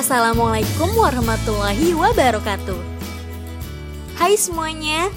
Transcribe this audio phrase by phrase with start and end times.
[0.00, 2.80] Assalamualaikum warahmatullahi wabarakatuh.
[4.16, 5.12] Hai semuanya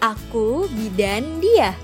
[0.00, 1.76] Aku Bidan Dia.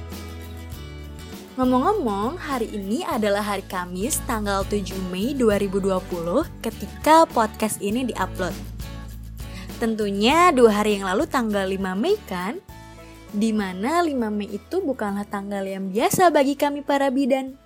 [1.60, 8.56] Ngomong-ngomong, hari ini adalah hari Kamis tanggal 7 Mei 2020 ketika podcast ini diupload.
[9.76, 12.64] Tentunya dua hari yang lalu tanggal 5 Mei kan?
[13.28, 17.60] Di mana 5 Mei itu bukanlah tanggal yang biasa bagi kami para bidan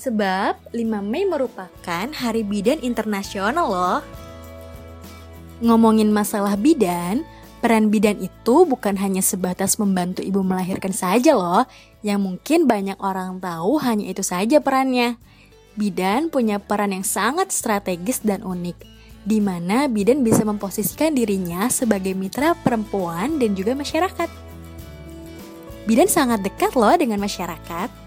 [0.00, 4.00] Sebab 5 Mei merupakan Hari Bidan Internasional loh.
[5.60, 7.20] Ngomongin masalah bidan,
[7.60, 11.68] peran bidan itu bukan hanya sebatas membantu ibu melahirkan saja loh,
[12.00, 15.20] yang mungkin banyak orang tahu hanya itu saja perannya.
[15.76, 18.80] Bidan punya peran yang sangat strategis dan unik,
[19.28, 24.32] di mana bidan bisa memposisikan dirinya sebagai mitra perempuan dan juga masyarakat.
[25.84, 27.99] Bidan sangat dekat loh dengan masyarakat,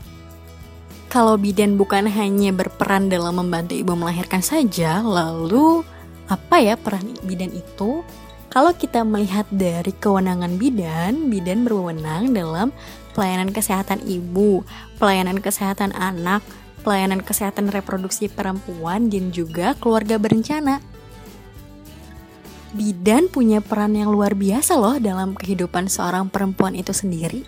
[1.13, 5.85] kalau bidan bukan hanya berperan dalam membantu ibu melahirkan saja, lalu
[6.25, 8.01] apa ya peran bidan itu?
[8.49, 12.73] Kalau kita melihat dari kewenangan bidan, bidan berwenang dalam
[13.13, 14.65] pelayanan kesehatan ibu,
[14.97, 16.41] pelayanan kesehatan anak,
[16.81, 20.81] pelayanan kesehatan reproduksi perempuan, dan juga keluarga berencana.
[22.73, 27.45] Bidan punya peran yang luar biasa loh dalam kehidupan seorang perempuan itu sendiri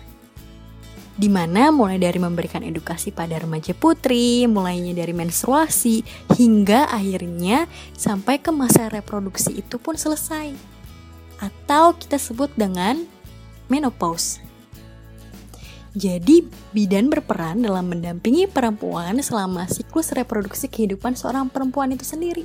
[1.16, 6.04] di mana mulai dari memberikan edukasi pada remaja putri, mulainya dari menstruasi,
[6.36, 7.64] hingga akhirnya
[7.96, 10.52] sampai ke masa reproduksi itu pun selesai.
[11.40, 13.00] Atau kita sebut dengan
[13.72, 14.44] menopause.
[15.96, 16.44] Jadi,
[16.76, 22.44] bidan berperan dalam mendampingi perempuan selama siklus reproduksi kehidupan seorang perempuan itu sendiri.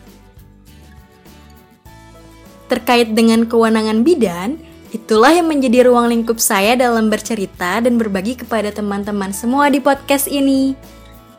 [2.71, 8.75] Terkait dengan kewenangan bidan, Itulah yang menjadi ruang lingkup saya dalam bercerita dan berbagi kepada
[8.75, 10.75] teman-teman semua di podcast ini.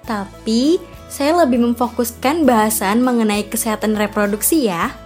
[0.09, 0.81] Tapi,
[1.13, 4.97] saya lebih memfokuskan bahasan mengenai kesehatan reproduksi ya.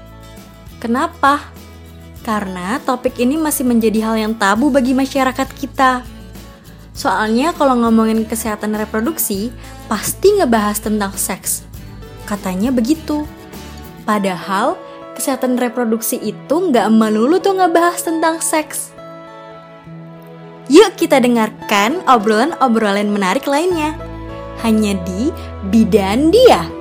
[0.79, 1.43] Kenapa?
[2.23, 6.07] Karena topik ini masih menjadi hal yang tabu bagi masyarakat kita.
[6.95, 9.51] Soalnya kalau ngomongin kesehatan reproduksi,
[9.91, 11.67] pasti ngebahas tentang seks.
[12.31, 13.27] Katanya begitu.
[14.07, 14.79] Padahal,
[15.17, 18.93] kesehatan reproduksi itu nggak melulu tuh ngebahas tentang seks.
[20.69, 23.97] Yuk kita dengarkan obrolan-obrolan menarik lainnya.
[24.61, 25.33] Hanya di
[25.73, 26.76] Bidan Dia.